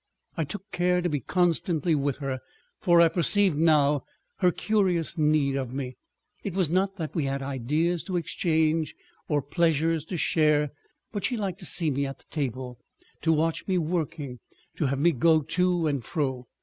[0.35, 2.39] I took care to be constantly with her,
[2.79, 4.03] for I perceived now
[4.37, 5.95] her curious need of me.
[6.43, 8.95] It was not that we had ideas to exchange
[9.27, 10.71] or pleasures to share,
[11.11, 12.79] but she liked to see me at table,
[13.21, 14.39] to watch me working,
[14.77, 16.47] to have me go to and fro.